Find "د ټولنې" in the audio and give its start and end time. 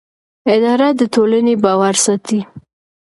0.99-1.53